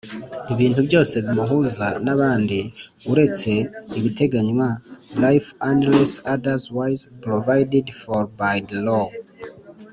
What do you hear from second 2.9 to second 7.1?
uretse ibiteganywa life unless otherwise